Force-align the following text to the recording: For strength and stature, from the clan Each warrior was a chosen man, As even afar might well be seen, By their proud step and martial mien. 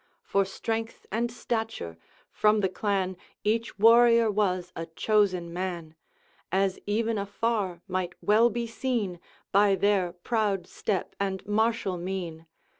For 0.23 0.45
strength 0.45 1.05
and 1.11 1.31
stature, 1.31 1.95
from 2.31 2.61
the 2.61 2.69
clan 2.69 3.17
Each 3.43 3.77
warrior 3.77 4.31
was 4.31 4.71
a 4.75 4.87
chosen 4.87 5.53
man, 5.53 5.93
As 6.51 6.79
even 6.87 7.19
afar 7.19 7.83
might 7.87 8.15
well 8.19 8.49
be 8.49 8.65
seen, 8.65 9.19
By 9.51 9.75
their 9.75 10.13
proud 10.13 10.65
step 10.65 11.15
and 11.19 11.45
martial 11.45 11.97
mien. 11.99 12.47